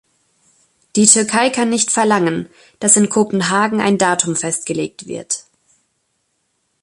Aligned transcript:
Die 0.95 1.05
Türkei 1.05 1.51
kann 1.51 1.69
nicht 1.69 1.91
verlangen, 1.91 2.49
dass 2.79 2.97
in 2.97 3.07
Kopenhagen 3.07 3.79
ein 3.81 3.99
Datum 3.99 4.35
festgelegt 4.35 5.05
wird. 5.05 5.43